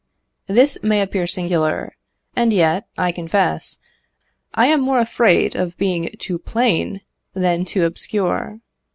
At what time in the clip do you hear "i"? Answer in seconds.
2.97-3.11, 4.51-4.65